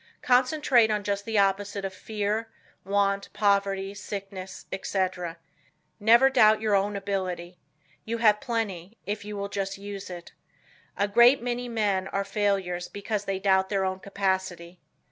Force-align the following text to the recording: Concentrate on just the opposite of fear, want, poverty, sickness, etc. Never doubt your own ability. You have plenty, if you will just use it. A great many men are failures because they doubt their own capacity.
Concentrate 0.23 0.89
on 0.89 1.03
just 1.03 1.25
the 1.25 1.37
opposite 1.37 1.85
of 1.85 1.93
fear, 1.93 2.47
want, 2.83 3.31
poverty, 3.33 3.93
sickness, 3.93 4.65
etc. 4.71 5.37
Never 5.99 6.27
doubt 6.31 6.59
your 6.59 6.73
own 6.73 6.95
ability. 6.95 7.59
You 8.03 8.17
have 8.17 8.41
plenty, 8.41 8.97
if 9.05 9.23
you 9.23 9.37
will 9.37 9.47
just 9.47 9.77
use 9.77 10.09
it. 10.09 10.31
A 10.97 11.07
great 11.07 11.43
many 11.43 11.69
men 11.69 12.07
are 12.07 12.25
failures 12.25 12.87
because 12.87 13.25
they 13.25 13.37
doubt 13.37 13.69
their 13.69 13.85
own 13.85 13.99
capacity. 13.99 14.79